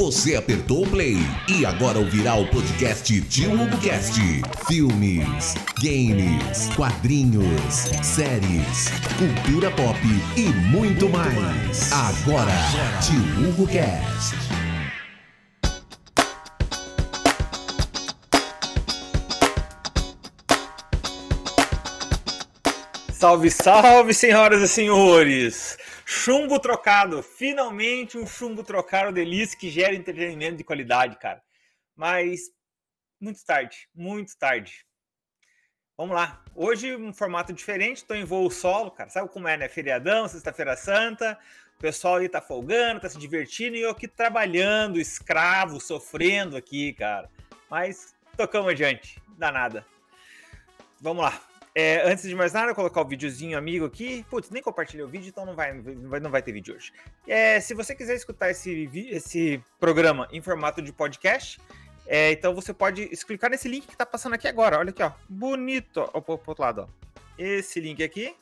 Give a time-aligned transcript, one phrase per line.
[0.00, 4.18] Você apertou o play e agora ouvirá o podcast Tio HugoCast.
[4.66, 9.98] Filmes, games, quadrinhos, séries, cultura pop
[10.38, 11.92] e muito mais.
[11.92, 12.50] Agora,
[13.02, 14.36] Tio HugoCast.
[23.12, 25.76] Salve, salve, senhoras e senhores!
[26.12, 31.40] Chumbo trocado, finalmente um chumbo trocado delícia que gera entretenimento de qualidade, cara.
[31.94, 32.50] Mas
[33.20, 34.84] muito tarde, muito tarde.
[35.96, 36.42] Vamos lá.
[36.52, 39.08] Hoje um formato diferente, estou em voo solo, cara.
[39.08, 39.68] Sabe como é, né?
[39.68, 41.38] Feriadão, sexta-feira santa,
[41.76, 46.92] o pessoal aí tá folgando, tá se divertindo e eu aqui trabalhando, escravo, sofrendo aqui,
[46.92, 47.30] cara.
[47.70, 49.86] Mas tocamos adiante, danada.
[51.00, 51.49] Vamos lá.
[51.74, 54.24] É, antes de mais nada, colocar o videozinho amigo aqui.
[54.28, 56.92] Putz, nem compartilhei o vídeo, então não vai, não vai, não vai ter vídeo hoje.
[57.26, 61.60] É, se você quiser escutar esse, esse programa em formato de podcast,
[62.06, 64.78] é, então você pode clicar nesse link que tá passando aqui agora.
[64.78, 65.12] Olha aqui, ó.
[65.28, 66.10] Bonito.
[66.12, 67.20] Ó, pro outro lado, ó.
[67.38, 68.34] Esse link aqui.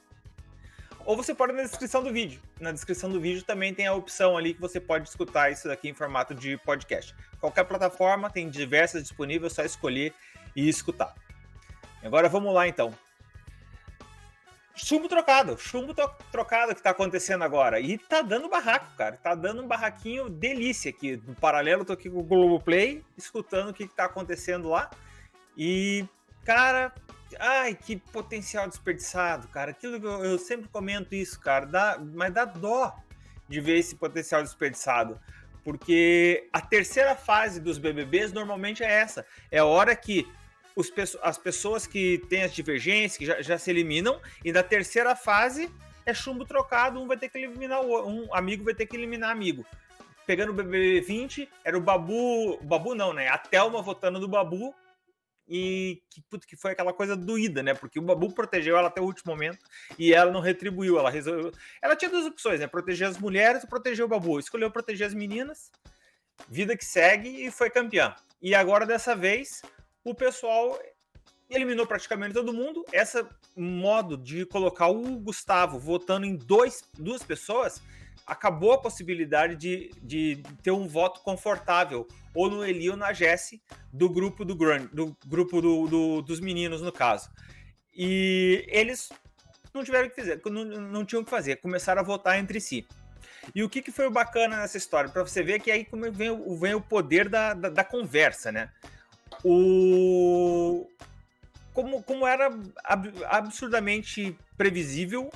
[1.05, 2.41] Ou você pode na descrição do vídeo.
[2.61, 5.89] Na descrição do vídeo também tem a opção ali que você pode escutar isso aqui
[5.89, 7.15] em formato de podcast.
[7.41, 10.13] Qualquer plataforma, tem diversas disponíveis, é só escolher
[10.57, 11.15] e escutar.
[12.03, 12.95] Agora vamos lá então.
[14.89, 15.95] Chumbo trocado, chumbo
[16.33, 17.79] trocado que tá acontecendo agora.
[17.79, 19.19] E tá dando barraco, cara.
[19.19, 21.23] Tá dando um barraquinho delícia aqui.
[21.27, 24.89] No paralelo, tô aqui com o Globoplay, escutando o que, que tá acontecendo lá.
[25.55, 26.07] E,
[26.43, 26.91] cara,
[27.39, 29.73] ai, que potencial desperdiçado, cara.
[29.73, 31.67] Aquilo que eu, eu sempre comento isso, cara.
[31.67, 32.97] Dá, mas dá dó
[33.47, 35.21] de ver esse potencial desperdiçado.
[35.63, 39.27] Porque a terceira fase dos BBBs normalmente é essa.
[39.51, 40.27] É a hora que
[40.79, 45.17] os, as pessoas que têm as divergências, que já, já, se eliminam, e na terceira
[45.17, 45.69] fase
[46.07, 49.31] é chumbo trocado, um vai ter que eliminar o um amigo vai ter que eliminar
[49.31, 49.67] amigo.
[50.25, 53.29] Pegando o BBB 20, era o Babu, Babu não, né?
[53.29, 54.75] A Thelma votando do Babu
[55.49, 57.75] e que, puto, que foi aquela coisa doída, né?
[57.75, 59.59] Porque o Babu protegeu ela até o último momento
[59.99, 61.51] e ela não retribuiu, ela resolveu.
[61.83, 62.67] Ela tinha duas opções, né?
[62.67, 64.39] Proteger as mulheres ou proteger o Babu.
[64.39, 65.73] Escolheu proteger as meninas,
[66.49, 68.15] vida que segue e foi campeã.
[68.41, 69.63] E agora dessa vez
[70.05, 70.79] o pessoal
[71.51, 72.85] eliminou praticamente todo mundo.
[72.93, 73.25] Esse
[73.57, 77.81] modo de colocar o Gustavo votando em dois, duas pessoas
[78.27, 83.63] acabou a possibilidade de, de ter um voto confortável, ou no Eli ou na Jesse,
[83.91, 84.55] do grupo do
[84.93, 87.31] do grupo do, do, dos meninos, no caso.
[87.97, 89.09] E eles
[89.73, 92.87] não tiveram que fazer, não, não tinham que fazer, começaram a votar entre si.
[93.55, 95.09] E o que, que foi bacana nessa história?
[95.09, 98.71] Para você ver que aí vem, vem o poder da, da, da conversa, né?
[99.45, 100.87] O
[101.73, 102.51] como, como era
[102.85, 105.31] ab absurdamente previsível,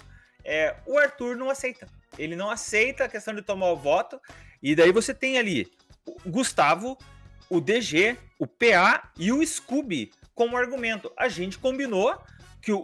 [0.44, 1.86] é, o Arthur não aceita.
[2.18, 4.20] Ele não aceita a questão de tomar o voto.
[4.62, 5.70] E daí você tem ali
[6.04, 6.98] o Gustavo,
[7.48, 11.12] o DG, o PA e o Scooby como argumento.
[11.16, 12.20] A gente combinou
[12.60, 12.80] que o,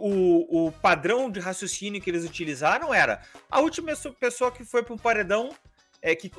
[0.49, 4.99] o padrão de raciocínio que eles utilizaram era a última pessoa que foi para o
[4.99, 5.55] paredão,
[6.01, 6.31] é, que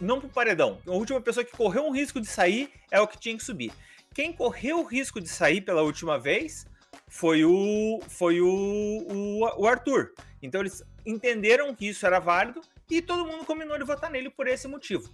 [0.00, 0.78] não para o paredão.
[0.86, 3.72] A última pessoa que correu um risco de sair é o que tinha que subir.
[4.14, 6.66] Quem correu o risco de sair pela última vez
[7.08, 10.12] foi o foi o, o, o Arthur.
[10.42, 14.46] Então eles entenderam que isso era válido e todo mundo combinou de votar nele por
[14.46, 15.12] esse motivo.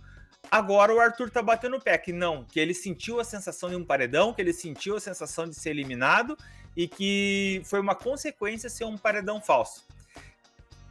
[0.50, 3.76] Agora o Arthur tá batendo o pé que não, que ele sentiu a sensação de
[3.76, 6.36] um paredão, que ele sentiu a sensação de ser eliminado
[6.76, 9.84] e que foi uma consequência ser um paredão falso.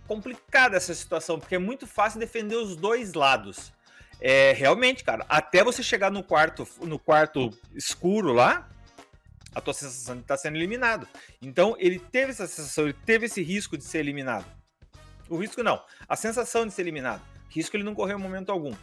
[0.08, 3.72] Complicada essa situação, porque é muito fácil defender os dois lados.
[4.22, 8.70] É, realmente, cara, até você chegar no quarto, no quarto escuro lá,
[9.54, 11.08] a tua sensação de estar tá sendo eliminado.
[11.42, 14.46] Então, ele teve essa sensação, ele teve esse risco de ser eliminado.
[15.28, 17.22] O risco não, a sensação de ser eliminado.
[17.50, 18.76] Risco ele não correu em momento algum.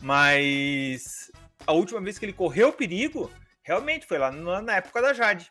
[0.00, 1.30] Mas
[1.66, 5.50] a última vez que ele correu perigo, realmente foi lá na época da Jade.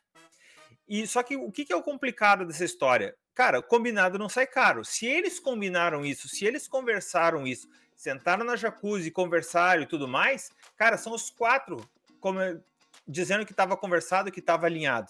[0.88, 3.16] E só que o que é o complicado dessa história?
[3.34, 4.86] Cara, combinado não sai caro.
[4.86, 7.68] Se eles combinaram isso, se eles conversaram isso,
[8.04, 11.78] sentaram na jacuzzi, conversaram e tudo mais, cara, são os quatro
[12.20, 12.40] como,
[13.08, 15.10] dizendo que estava conversado, que estava alinhado.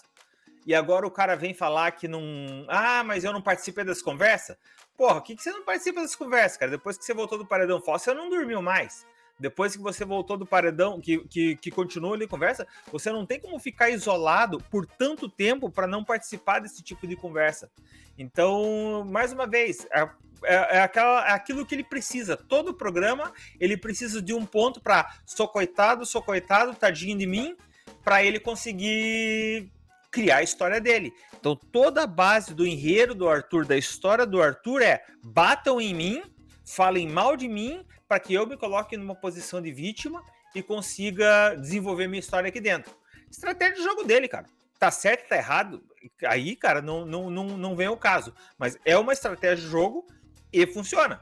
[0.64, 2.22] E agora o cara vem falar que não.
[2.68, 4.56] Ah, mas eu não participei das conversas?
[4.96, 6.70] Porra, o que, que você não participa das conversas, cara?
[6.70, 9.04] Depois que você voltou do paredão falso, você não dormiu mais.
[9.38, 13.40] Depois que você voltou do paredão, que, que, que continuou ali conversa, você não tem
[13.40, 17.70] como ficar isolado por tanto tempo para não participar desse tipo de conversa.
[18.16, 20.02] Então, mais uma vez, é,
[20.44, 22.36] é, é, aquela, é aquilo que ele precisa.
[22.36, 27.56] Todo programa ele precisa de um ponto para sou coitado, sou coitado, tadinho de mim,
[28.04, 29.70] para ele conseguir
[30.10, 31.12] criar a história dele.
[31.40, 35.92] Então, toda a base do enredo do Arthur, da história do Arthur é batam em
[35.92, 36.22] mim,
[36.64, 40.24] falem mal de mim, para que eu me coloque numa posição de vítima
[40.54, 42.94] e consiga desenvolver minha história aqui dentro.
[43.30, 44.46] Estratégia de jogo dele, cara.
[44.78, 45.82] Tá certo, tá errado.
[46.26, 48.34] Aí, cara, não, não, não, não vem o caso.
[48.58, 50.06] Mas é uma estratégia de jogo
[50.52, 51.20] e funciona.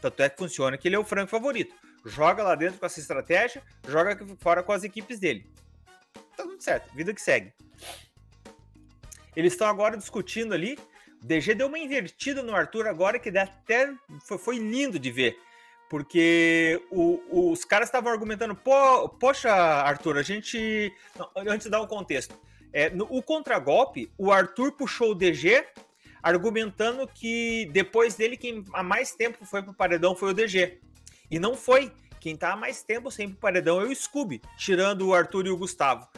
[0.00, 1.74] Tanto é que funciona que ele é o franco favorito.
[2.04, 5.48] Joga lá dentro com essa estratégia, joga fora com as equipes dele.
[6.36, 7.52] Tá tudo certo, vida que segue.
[9.36, 10.78] Eles estão agora discutindo ali.
[11.22, 13.92] DG deu uma invertida no Arthur agora que até
[14.26, 15.38] foi, foi lindo de ver.
[15.88, 20.92] Porque o, os caras estavam argumentando, Pô, poxa, Arthur, a gente.
[21.18, 22.34] Não, antes de dar um contexto.
[22.72, 25.64] É, no, o contragolpe, o Arthur puxou o DG,
[26.22, 30.80] argumentando que depois dele, quem há mais tempo foi pro paredão foi o DG.
[31.30, 31.92] E não foi.
[32.18, 35.50] Quem tá há mais tempo sem pro paredão é o Scooby, tirando o Arthur e
[35.50, 36.08] o Gustavo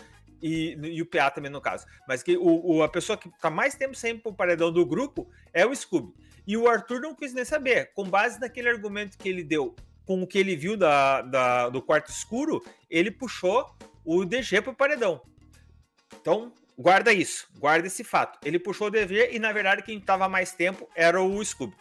[0.44, 1.86] e, e o PA também no caso.
[2.06, 5.26] Mas que o, o, a pessoa que tá mais tempo sempre pro paredão do grupo
[5.54, 6.12] é o Scooby.
[6.46, 7.92] E o Arthur não quis nem saber.
[7.94, 9.74] Com base naquele argumento que ele deu,
[10.04, 13.74] com o que ele viu da, da do quarto escuro, ele puxou
[14.04, 15.22] o DG pro paredão.
[16.20, 18.38] Então, guarda isso, guarda esse fato.
[18.46, 21.74] Ele puxou o DG e, na verdade, quem tava mais tempo era o Scooby.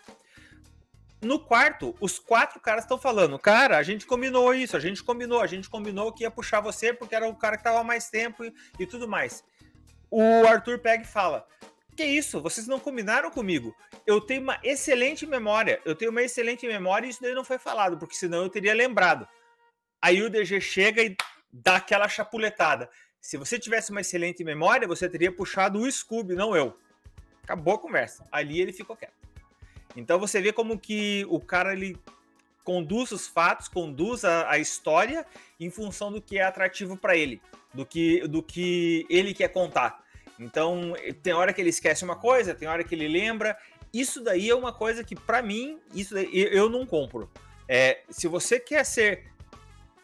[1.23, 5.39] No quarto, os quatro caras estão falando, cara, a gente combinou isso, a gente combinou,
[5.39, 8.43] a gente combinou que ia puxar você porque era o cara que tava mais tempo
[8.43, 9.41] e, e tudo mais.
[10.11, 11.47] O Arthur pega e fala:
[11.95, 12.41] Que isso?
[12.41, 13.73] Vocês não combinaram comigo?
[14.05, 17.57] Eu tenho uma excelente memória, eu tenho uma excelente memória e isso daí não foi
[17.57, 19.25] falado, porque senão eu teria lembrado.
[20.01, 21.15] Aí o DG chega e
[21.51, 22.89] dá aquela chapuletada.
[23.21, 26.77] Se você tivesse uma excelente memória, você teria puxado o Scooby, não eu.
[27.41, 28.27] Acabou a conversa.
[28.29, 29.22] Ali ele ficou quieto.
[29.95, 31.97] Então você vê como que o cara ele
[32.63, 35.25] conduz os fatos, conduz a, a história
[35.59, 37.41] em função do que é atrativo para ele,
[37.73, 40.03] do que, do que ele quer contar.
[40.39, 43.57] Então tem hora que ele esquece uma coisa, tem hora que ele lembra.
[43.93, 47.29] Isso daí é uma coisa que para mim isso daí, eu não compro.
[47.67, 49.25] É, se você quer ser,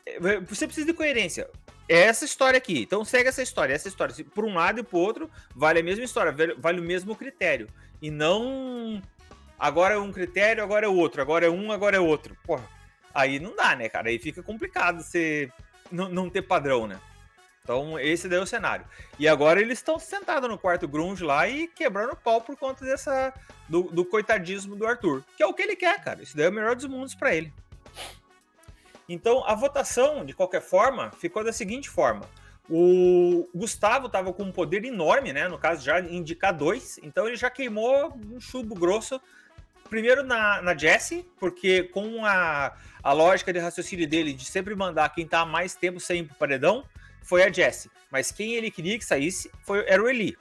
[0.05, 1.49] é, você precisa de coerência.
[1.87, 2.81] É essa história aqui.
[2.81, 4.13] Então segue essa história, essa história.
[4.35, 7.67] Por um lado e por outro vale a mesma história, vale o mesmo critério
[8.01, 9.01] e não
[9.59, 12.37] agora é um critério, agora é outro, agora é um, agora é outro.
[12.43, 12.67] Porra,
[13.13, 14.09] aí não dá, né, cara?
[14.09, 15.51] Aí fica complicado você
[15.91, 16.99] não, não ter padrão, né?
[17.69, 18.83] Então, esse daí é o cenário.
[19.19, 22.83] E agora eles estão sentados no quarto grunge lá e quebrando o pau por conta
[22.83, 23.31] dessa
[23.67, 25.23] do, do, coitadismo do Arthur.
[25.37, 26.23] Que é o que ele quer, cara.
[26.23, 27.53] Isso daí é o melhor dos mundos para ele.
[29.07, 32.21] Então, a votação, de qualquer forma, ficou da seguinte forma.
[32.67, 35.47] O Gustavo estava com um poder enorme, né?
[35.47, 36.99] No caso, já indicar dois.
[37.03, 39.21] Então, ele já queimou um chubo grosso
[39.89, 45.13] primeiro na, na Jessie, porque com a, a lógica de raciocínio dele de sempre mandar
[45.13, 46.85] quem tá mais tempo sem pro paredão,
[47.23, 47.91] foi a Jessie.
[48.11, 50.37] Mas quem ele queria que saísse foi, era o Eli.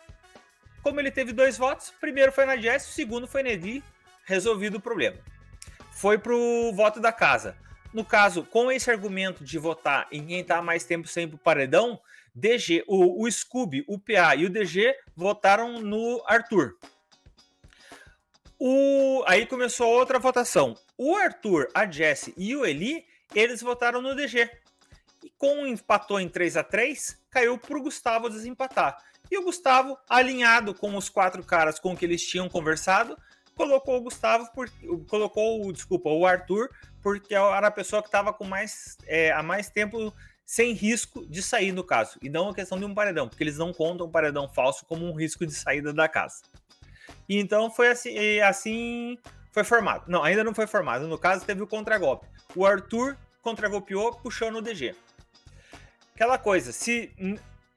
[0.82, 3.82] Como ele teve dois votos, primeiro foi na Jessie, o segundo foi na Eli,
[4.24, 5.16] resolvido o problema.
[5.92, 7.56] Foi pro voto da casa.
[7.92, 12.00] No caso, com esse argumento de votar em quem tá mais tempo sem pro paredão,
[12.34, 16.76] DG, o, o Scooby, o PA e o DG votaram no Arthur.
[18.58, 19.22] O...
[19.26, 20.74] Aí começou outra votação.
[20.96, 24.50] O Arthur, a Jesse e o Eli, eles votaram no DG.
[25.22, 29.00] E com empatou em 3 a 3 caiu para o Gustavo desempatar.
[29.30, 33.16] E o Gustavo, alinhado com os quatro caras com que eles tinham conversado,
[33.54, 34.70] colocou o Gustavo, por,
[35.08, 36.70] colocou, desculpa, o Arthur,
[37.02, 40.12] porque era a pessoa que estava com mais, é, há mais tempo
[40.44, 42.18] sem risco de sair no caso.
[42.22, 45.04] E não a questão de um paredão, porque eles não contam o paredão falso como
[45.04, 46.42] um risco de saída da casa.
[47.28, 49.18] E então foi assim, assim
[49.52, 50.04] foi formado.
[50.08, 51.06] Não, ainda não foi formado.
[51.06, 52.26] No caso, teve o contragolpe.
[52.54, 54.94] O Arthur contragolpeou puxando o DG.
[56.14, 57.12] Aquela coisa, se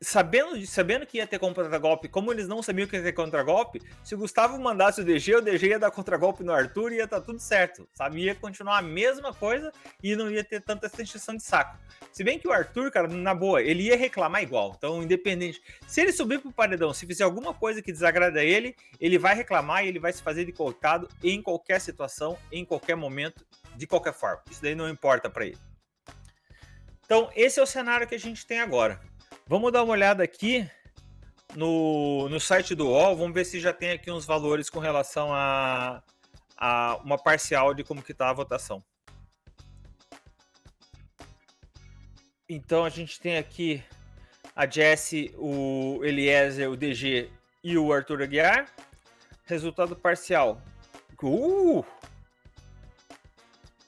[0.01, 4.15] sabendo, sabendo que ia ter contra-golpe, como eles não sabiam que ia ter contra-golpe, se
[4.15, 7.19] o Gustavo mandasse o DG, o DG ia dar contra-golpe no Arthur e ia estar
[7.19, 7.87] tá tudo certo.
[7.93, 8.21] Sabe?
[8.21, 11.77] Ia continuar a mesma coisa e não ia ter tanta extensão de saco.
[12.11, 14.73] Se bem que o Arthur, cara, na boa, ele ia reclamar igual.
[14.75, 15.61] Então, independente.
[15.87, 19.85] Se ele subir pro paredão, se fizer alguma coisa que desagrada ele, ele vai reclamar
[19.85, 24.13] e ele vai se fazer de colocado em qualquer situação, em qualquer momento, de qualquer
[24.13, 24.41] forma.
[24.49, 25.57] Isso daí não importa para ele.
[27.05, 28.99] Então, esse é o cenário que a gente tem agora.
[29.51, 30.65] Vamos dar uma olhada aqui
[31.57, 35.33] no, no site do UOL, vamos ver se já tem aqui uns valores com relação
[35.33, 36.01] a,
[36.55, 38.81] a uma parcial de como que está a votação.
[42.47, 43.83] Então a gente tem aqui
[44.55, 47.29] a Jesse, o Eliezer, o DG
[47.61, 48.73] e o Arthur Aguiar.
[49.43, 50.61] Resultado parcial.
[51.21, 51.83] Uh!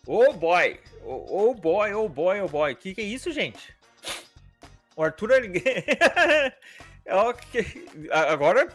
[0.06, 0.78] Oh boy!
[1.06, 2.74] Oh, oh boy, oh boy, oh boy.
[2.74, 3.74] O que, que é isso, gente?
[4.96, 6.56] O Arthur é
[7.30, 7.88] okay.
[8.12, 8.68] Agora.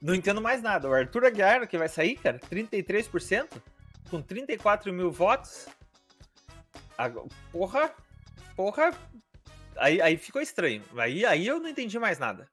[0.00, 0.88] Não entendo mais nada.
[0.88, 3.60] O Arthur Aguiar que vai sair, cara, 33%?
[4.08, 5.66] com 34 mil votos.
[7.52, 7.94] Porra,
[8.56, 8.90] porra.
[9.76, 10.82] Aí, aí ficou estranho.
[10.96, 12.48] Aí, aí eu não entendi mais nada.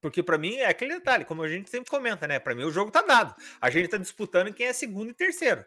[0.00, 2.38] Porque para mim é aquele detalhe, como a gente sempre comenta, né?
[2.38, 3.34] Para mim o jogo tá dado.
[3.60, 5.64] A gente tá disputando quem é segundo e terceiro.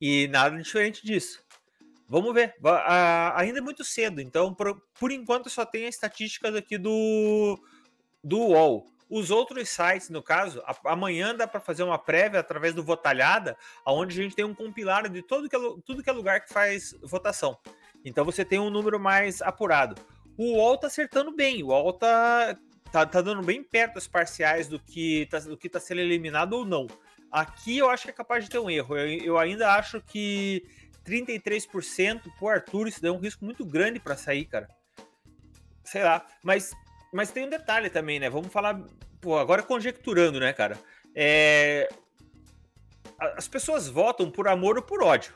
[0.00, 1.42] E nada diferente disso.
[2.08, 2.54] Vamos ver.
[3.34, 7.58] ainda é muito cedo, então por, por enquanto só tem a estatística aqui do
[8.24, 8.86] do UOL.
[9.10, 14.18] Os outros sites, no caso, amanhã dá para fazer uma prévia através do Votalhada, onde
[14.18, 16.94] a gente tem um compilado de todo que é, tudo que é lugar que faz
[17.02, 17.58] votação.
[18.04, 20.00] Então você tem um número mais apurado.
[20.36, 22.56] O UOL tá acertando bem, o UOL tá,
[22.92, 26.52] tá, tá dando bem perto as parciais do que, tá, do que tá sendo eliminado
[26.52, 26.86] ou não.
[27.30, 28.96] Aqui eu acho que é capaz de ter um erro.
[28.96, 30.66] Eu, eu ainda acho que
[31.08, 34.68] 33% pro Arthur, isso dá um risco muito grande para sair, cara.
[35.84, 36.72] Sei lá, mas
[37.12, 38.28] mas tem um detalhe também, né?
[38.28, 38.80] Vamos falar,
[39.20, 40.78] pô, agora conjecturando, né, cara?
[41.14, 41.88] É...
[43.18, 45.32] As pessoas votam por amor ou por ódio.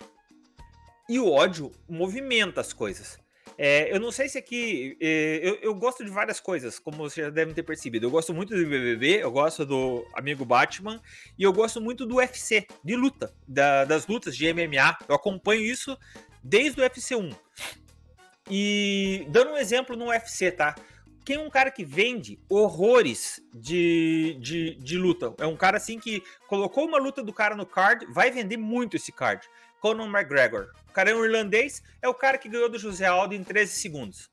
[1.09, 3.19] E o ódio movimenta as coisas.
[3.59, 4.97] É, eu não sei se aqui.
[5.01, 8.07] É, eu, eu, gosto de várias coisas, como vocês já devem ter percebido.
[8.07, 11.01] Eu gosto muito do BBB, eu gosto do Amigo Batman
[11.39, 14.99] e eu gosto muito do UFC, de luta, da, das lutas de MMA.
[15.09, 15.97] Eu acompanho isso
[16.43, 17.31] desde o UFC 1.
[18.51, 20.75] E dando um exemplo no UFC, tá?
[21.25, 25.33] quem é um cara que vende horrores de, de, de, luta.
[25.39, 28.97] É um cara assim que colocou uma luta do cara no card, vai vender muito
[28.97, 29.49] esse card.
[29.83, 30.69] Conor McGregor.
[30.89, 33.73] O cara é um irlandês, é o cara que ganhou do José Aldo em 13
[33.73, 34.31] segundos.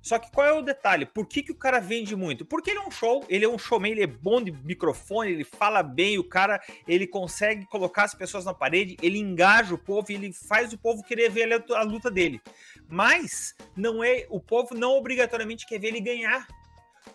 [0.00, 1.04] Só que qual é o detalhe?
[1.04, 2.46] Por que, que o cara vende muito?
[2.46, 5.44] Porque ele é um show, ele é um showman, ele é bom de microfone, ele
[5.44, 10.10] fala bem, o cara ele consegue colocar as pessoas na parede, ele engaja o povo,
[10.10, 12.40] ele faz o povo querer ver a luta dele.
[12.88, 16.46] Mas não é, o povo não obrigatoriamente quer ver ele ganhar.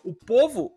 [0.04, 0.76] O povo,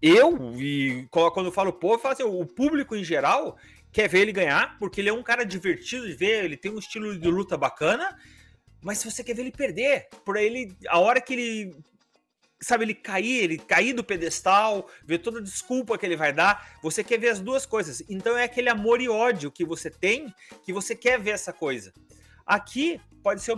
[0.00, 3.58] eu e quando eu falo povo, eu falo assim, o público em geral
[3.92, 6.78] quer ver ele ganhar, porque ele é um cara divertido de ver, ele tem um
[6.78, 8.16] estilo de luta bacana
[8.80, 11.76] mas se você quer ver ele perder, por ele, a hora que ele,
[12.60, 16.78] sabe, ele cair, ele cair do pedestal, ver toda a desculpa que ele vai dar,
[16.82, 18.02] você quer ver as duas coisas.
[18.08, 20.32] Então é aquele amor e ódio que você tem,
[20.64, 21.92] que você quer ver essa coisa.
[22.46, 23.56] Aqui pode ser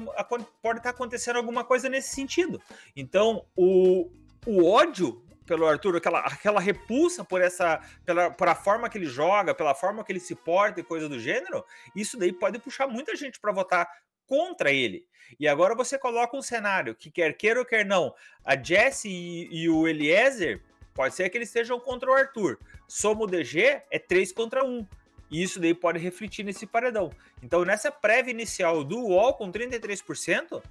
[0.62, 2.60] pode estar acontecendo alguma coisa nesse sentido.
[2.96, 4.10] Então o,
[4.46, 9.06] o ódio pelo Arthur, aquela, aquela repulsa por essa pela, por a forma que ele
[9.06, 11.64] joga, pela forma que ele se porta e coisa do gênero,
[11.96, 13.90] isso daí pode puxar muita gente para votar
[14.28, 15.04] contra ele.
[15.40, 18.14] E agora você coloca um cenário que quer queira ou quer não,
[18.44, 20.62] a Jesse e, e o Eliezer,
[20.94, 22.56] pode ser que eles estejam contra o Arthur.
[22.86, 24.86] Soma o DG, é 3 contra 1.
[25.32, 27.10] E isso daí pode refletir nesse paredão.
[27.42, 30.62] Então, nessa prévia inicial do UOL com 33%,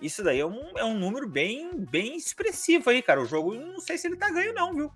[0.00, 3.20] isso daí é um, é um número bem, bem expressivo aí, cara.
[3.20, 4.92] O jogo, não sei se ele tá ganho, não, viu?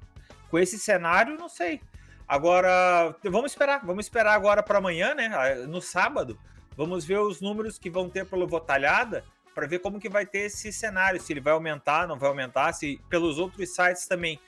[0.50, 1.80] Com esse cenário, não sei.
[2.28, 3.84] Agora, vamos esperar.
[3.84, 5.26] Vamos esperar agora para amanhã, né?
[5.26, 6.38] Ah, no sábado.
[6.76, 10.46] Vamos ver os números que vão ter pelo Votalhada para ver como que vai ter
[10.46, 14.40] esse cenário, se ele vai aumentar, não vai aumentar, se pelos outros sites também.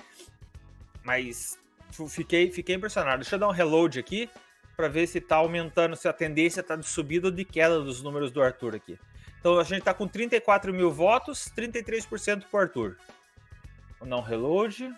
[1.02, 1.58] Mas
[2.08, 3.18] fiquei, fiquei impressionado.
[3.18, 4.30] Deixa eu dar um reload aqui
[4.76, 8.02] para ver se está aumentando, se a tendência está de subida ou de queda dos
[8.02, 8.99] números do Arthur aqui.
[9.44, 12.96] Então a gente está com 34 mil votos, 33% para Arthur.
[14.00, 14.90] Vou um reload.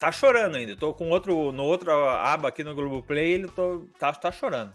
[0.00, 0.74] tá chorando ainda.
[0.74, 4.74] Tô com outro, no outro aba aqui no Globoplay, ele tô, tá, tá chorando.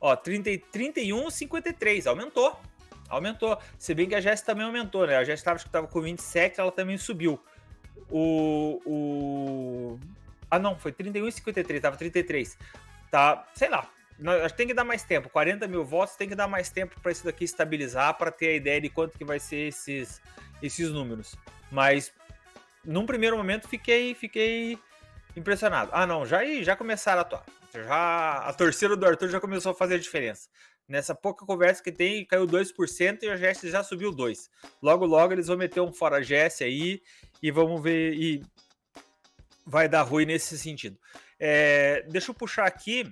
[0.00, 2.58] Ó, 30, 31, 53, aumentou.
[3.06, 3.58] Aumentou.
[3.78, 5.18] Se bem que a Jess também aumentou, né?
[5.18, 7.38] A Jess tava, acho que tava com 27, ela também subiu.
[8.10, 9.98] O, o...
[10.50, 12.56] Ah, não, foi 31 e 53, tava 33.
[13.10, 13.88] Tá, sei lá.
[14.56, 15.28] Tem que dar mais tempo.
[15.30, 18.54] 40 mil votos tem que dar mais tempo para isso daqui estabilizar, para ter a
[18.54, 20.20] ideia de quanto que vai ser esses,
[20.62, 21.34] esses números.
[21.70, 22.12] Mas
[22.84, 24.78] num primeiro momento fiquei, fiquei
[25.36, 25.90] impressionado.
[25.94, 27.44] Ah, não, já já começaram a atuar.
[27.72, 30.48] Já a torcida do Arthur já começou a fazer a diferença.
[30.88, 34.50] Nessa pouca conversa que tem, caiu 2% e a Jesse já subiu 2.
[34.82, 37.00] Logo logo eles vão meter um fora Jesse aí
[37.40, 38.42] e vamos ver e
[39.64, 40.98] vai dar ruim nesse sentido.
[41.40, 43.10] É, deixa eu puxar aqui.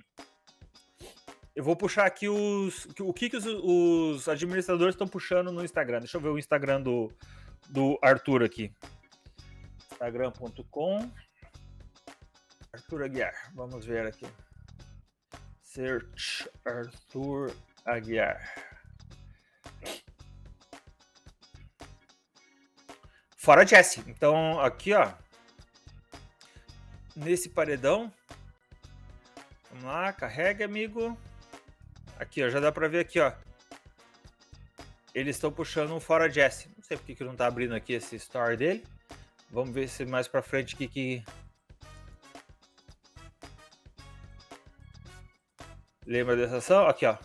[1.55, 5.99] Eu vou puxar aqui os o que, que os, os administradores estão puxando no Instagram.
[5.99, 7.11] Deixa eu ver o Instagram do,
[7.67, 8.71] do Arthur aqui
[9.99, 11.11] instagram.com
[12.71, 13.51] Arthur Aguiar.
[13.53, 14.25] Vamos ver aqui.
[15.61, 17.53] Search Arthur
[17.85, 18.39] Aguiar.
[23.35, 24.01] Fora Jesse.
[24.07, 25.11] Então, aqui, ó.
[27.15, 28.11] Nesse paredão.
[29.79, 31.17] Vamos lá, carrega amigo.
[32.19, 33.31] Aqui, ó, já dá para ver aqui, ó.
[35.15, 36.67] Eles estão puxando um fora Jesse.
[36.75, 38.83] Não sei porque que não tá abrindo aqui esse story dele.
[39.49, 41.23] Vamos ver se mais para frente que que
[46.05, 46.85] Lembra dessa ação?
[46.87, 47.15] Aqui, ó.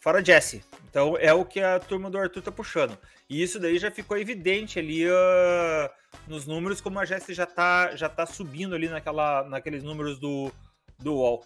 [0.00, 0.64] Fora Jesse.
[0.88, 2.98] Então é o que a turma do Arthur tá puxando.
[3.28, 5.90] E isso daí já ficou evidente ali uh,
[6.26, 10.50] nos números, como a Jesse já tá, já tá subindo ali naquela, naqueles números do,
[10.98, 11.44] do UOL.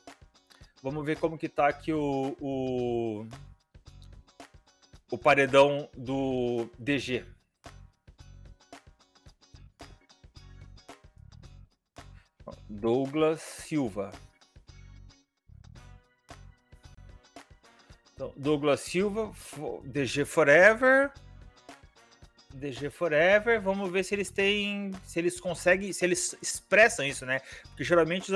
[0.83, 3.27] Vamos ver como que tá aqui o, o,
[5.11, 7.25] o paredão do DG.
[12.69, 14.11] Douglas Silva.
[18.15, 19.33] Então, Douglas Silva,
[19.85, 21.13] DG Forever.
[22.55, 27.41] DG Forever, vamos ver se eles têm, se eles conseguem, se eles expressam isso, né?
[27.65, 28.31] Porque geralmente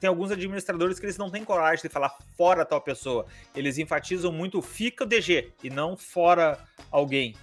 [0.00, 3.26] tem alguns administradores que eles não têm coragem de falar fora tal pessoa.
[3.54, 6.58] Eles enfatizam muito fica o DG e não fora
[6.90, 7.34] alguém.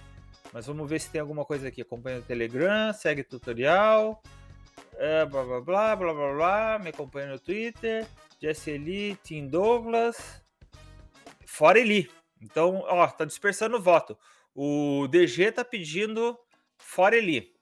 [0.52, 1.82] Mas vamos ver se tem alguma coisa aqui.
[1.82, 4.22] Acompanha o Telegram, segue tutorial,
[4.96, 8.06] é, blá blá blá blá blá blá, me acompanha no Twitter,
[8.40, 10.42] Jesse Lee, Tim Douglas,
[11.44, 12.08] fora Eli.
[12.40, 14.16] Então, ó, tá dispersando o voto.
[14.54, 16.38] O DG tá pedindo
[16.78, 17.52] fora Eli.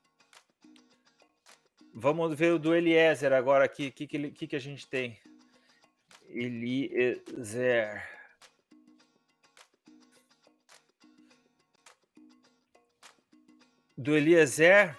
[1.95, 3.89] Vamos ver o do Eliezer agora aqui.
[3.89, 5.19] O que, que, que, a gente tem?
[6.29, 8.03] Eliezer.
[13.97, 14.97] Do Eliezer.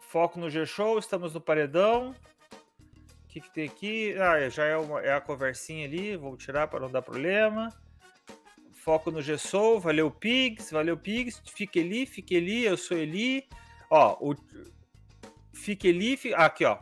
[0.00, 2.14] Foco no G-Show, estamos no paredão.
[3.24, 4.14] O que, que tem aqui?
[4.14, 7.68] Ah, já é, uma, é a conversinha ali, vou tirar para não dar problema.
[8.88, 13.46] Foco no Gessou, valeu Pigs, valeu Pigs, fique ali, fique ali, eu sou Eli.
[13.90, 14.34] Ó, o
[15.52, 16.78] fique ali, aqui ó.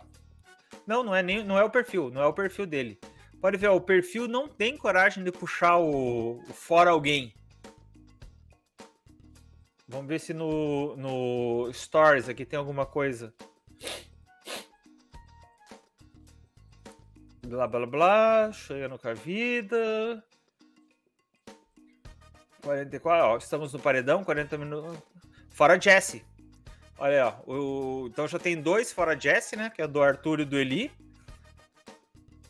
[0.86, 2.96] Não, não é nem, não é o perfil, não é o perfil dele.
[3.40, 7.34] Pode ver, ó, o perfil não tem coragem de puxar o, o fora alguém.
[9.88, 13.34] Vamos ver se no, no Stories aqui tem alguma coisa.
[17.44, 20.25] Blá blá blá, chegando com a vida.
[22.66, 24.98] 44, ó, estamos no paredão, 40 minutos.
[25.50, 26.24] Fora Jesse.
[26.98, 29.70] Olha, ó, o, então já tem dois fora Jesse, né?
[29.70, 30.90] Que é do Arthur e do Eli.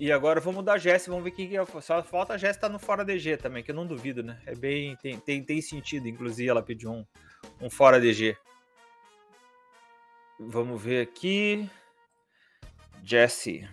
[0.00, 1.64] E agora vamos mudar a Jesse, vamos ver quem que é.
[1.80, 4.40] Só falta a Jesse tá no fora DG também, que eu não duvido, né?
[4.46, 4.96] É bem.
[4.96, 7.04] Tem, tem, tem sentido, inclusive, ela pediu um,
[7.60, 8.36] um fora DG.
[10.40, 11.68] Vamos ver aqui.
[13.02, 13.68] Jesse.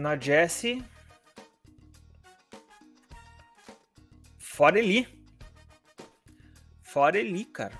[0.00, 0.84] Na Jessie.
[4.38, 5.06] Fora Eli.
[6.82, 7.78] Fora Eli, cara.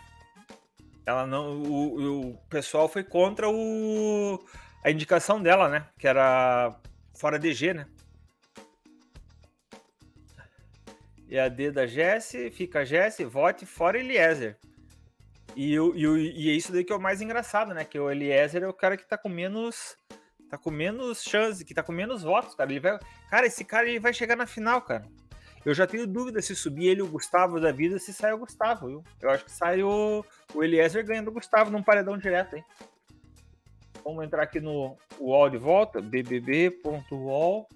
[1.04, 1.62] Ela não.
[1.62, 4.38] O, o pessoal foi contra o,
[4.84, 5.88] a indicação dela, né?
[5.98, 6.78] Que era
[7.14, 7.86] fora DG, né?
[11.28, 14.58] E a D da Jesse, fica Jesse, vote fora Eliezer.
[15.54, 17.84] E, e, e é isso daí que é o mais engraçado, né?
[17.84, 19.96] Que o Eliezer é o cara que tá com menos
[20.50, 22.70] tá com menos chance, que tá com menos votos, cara.
[22.70, 22.98] Ele vai,
[23.30, 25.04] cara, esse cara ele vai chegar na final, cara.
[25.64, 28.88] Eu já tenho dúvida se subir ele o Gustavo da vida, se sai o Gustavo,
[28.88, 29.04] viu?
[29.20, 32.64] Eu acho que sai o, o Eliezer ganhando o Gustavo num paredão direto, hein?
[34.02, 37.70] Vamos entrar aqui no UOL de volta, bbb.uol.com.br.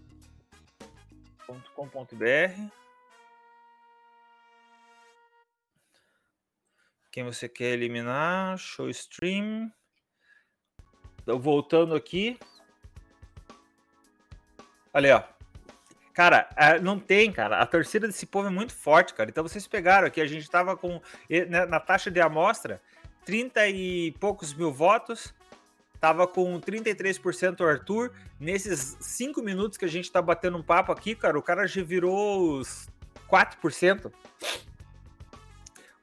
[7.12, 8.58] Quem você quer eliminar?
[8.58, 9.70] Show stream.
[11.22, 12.38] Então, voltando aqui,
[14.94, 15.34] Olha aí, ó.
[16.14, 16.48] Cara,
[16.80, 17.58] não tem, cara.
[17.58, 19.28] A torcida desse povo é muito forte, cara.
[19.28, 22.80] Então vocês pegaram aqui, a gente tava com né, na taxa de amostra
[23.24, 25.34] 30 e poucos mil votos.
[26.00, 28.12] Tava com 33% o Arthur.
[28.38, 31.82] Nesses 5 minutos que a gente tá batendo um papo aqui, cara, o cara já
[31.82, 32.88] virou os
[33.28, 34.12] 4%.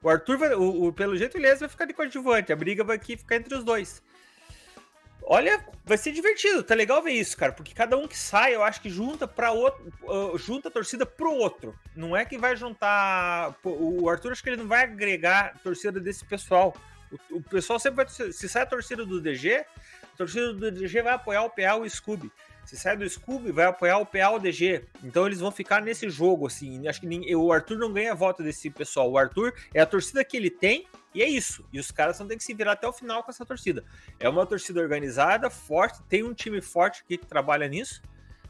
[0.02, 2.52] O Arthur, vai, o, o, pelo jeito, ele vai ficar de coadjuvante.
[2.52, 4.02] A briga vai aqui ficar entre os dois.
[5.24, 8.62] Olha, vai ser divertido, tá legal ver isso, cara, porque cada um que sai, eu
[8.62, 11.74] acho que junta para outro, uh, junta a torcida pro outro.
[11.94, 16.24] Não é que vai juntar o Arthur acho que ele não vai agregar torcida desse
[16.24, 16.74] pessoal.
[17.30, 19.64] O, o pessoal sempre vai se sai a torcida do DG,
[20.14, 22.30] a torcida do DG vai apoiar o PA o Scooby.
[22.64, 24.84] Se sai do Scooby, vai apoiar o PA o DG.
[25.02, 26.86] Então eles vão ficar nesse jogo, assim.
[26.88, 29.10] Acho que nem, o Arthur não ganha voto desse pessoal.
[29.10, 31.64] O Arthur é a torcida que ele tem e é isso.
[31.72, 33.84] E os caras vão ter que se virar até o final com essa torcida.
[34.18, 38.00] É uma torcida organizada, forte, tem um time forte que trabalha nisso,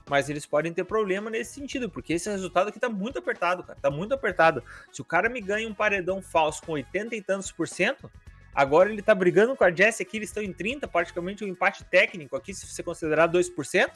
[0.09, 3.79] mas eles podem ter problema nesse sentido, porque esse resultado aqui tá muito apertado, cara.
[3.81, 4.63] Tá muito apertado.
[4.93, 8.11] Se o cara me ganha um paredão falso com 80 e tantos por cento,
[8.55, 11.85] agora ele tá brigando com a Jess aqui, eles estão em 30, praticamente um empate
[11.85, 13.91] técnico aqui, se você considerar 2%.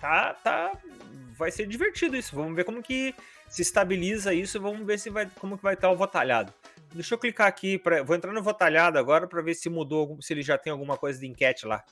[0.00, 0.72] Tá, tá.
[1.36, 2.34] Vai ser divertido isso.
[2.34, 3.14] Vamos ver como que
[3.48, 4.60] se estabiliza isso.
[4.60, 6.52] Vamos ver se vai, como que vai estar o votalhado.
[6.92, 10.32] Deixa eu clicar aqui, pra, vou entrar no Votalhado agora para ver se mudou, se
[10.32, 11.84] ele já tem alguma coisa de enquete lá.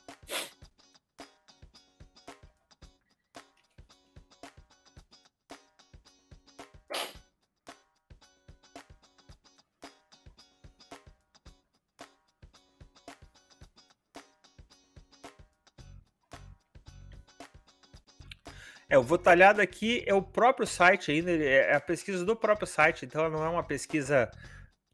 [19.07, 23.05] É, o Votalhado aqui é o próprio site ainda, é a pesquisa do próprio site,
[23.05, 24.29] então não é uma pesquisa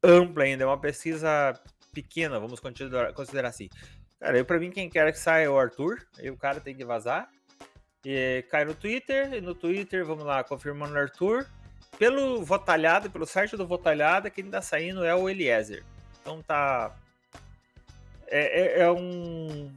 [0.03, 1.59] ampla ainda, é uma pesquisa
[1.91, 3.69] pequena, vamos considerar, considerar assim.
[4.19, 6.75] Cara, eu para mim quem quer que saia é o Arthur, aí o cara tem
[6.75, 7.27] que vazar.
[8.05, 11.47] E cai no Twitter, e no Twitter, vamos lá, confirmando o Arthur.
[11.97, 15.83] Pelo Votalhado, pelo site do Votalhado, quem tá saindo é o Eliezer.
[16.21, 16.93] Então tá.
[18.27, 19.73] É, é, é um.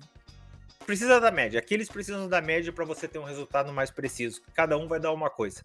[0.87, 1.59] Precisa da média.
[1.59, 4.41] Aqui eles precisam da média para você ter um resultado mais preciso.
[4.55, 5.65] Cada um vai dar uma coisa.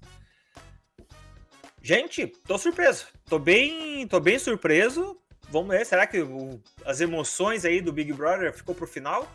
[1.80, 3.08] Gente, tô surpreso.
[3.26, 5.22] Tô bem, tô bem surpreso.
[5.50, 9.32] Vamos ver, será que o, as emoções aí do Big Brother ficou pro final?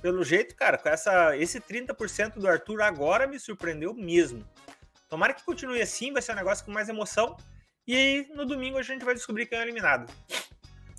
[0.00, 4.46] Pelo jeito, cara, com essa esse 30% do Arthur agora me surpreendeu mesmo.
[5.10, 7.36] Tomara que continue assim, vai ser um negócio com mais emoção.
[7.86, 10.10] E aí, no domingo a gente vai descobrir quem é eliminado.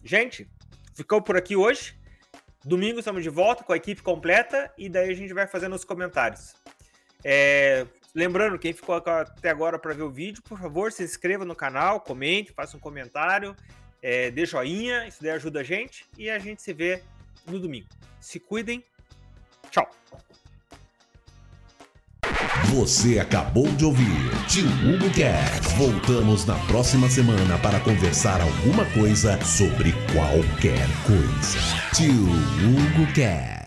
[0.04, 0.48] Gente,
[0.94, 1.99] ficou por aqui hoje.
[2.64, 5.84] Domingo estamos de volta com a equipe completa e daí a gente vai fazendo os
[5.84, 6.56] comentários.
[7.24, 11.56] É, Lembrando, quem ficou até agora para ver o vídeo, por favor, se inscreva no
[11.56, 13.56] canal, comente, faça um comentário,
[14.02, 17.04] é, dê joinha, isso daí ajuda a gente e a gente se vê
[17.46, 17.88] no domingo.
[18.20, 18.84] Se cuidem,
[19.70, 19.90] tchau!
[22.74, 25.76] Você acabou de ouvir Tio Hugo Cast.
[25.76, 31.60] Voltamos na próxima semana para conversar alguma coisa sobre qualquer coisa.
[31.96, 33.59] Tio Hugo Cast.